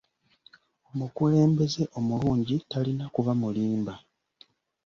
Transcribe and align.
Omukulembeze 0.91 1.83
omulungi 1.97 2.55
talina 2.71 3.05
kuba 3.15 3.31
mulimba. 3.41 3.93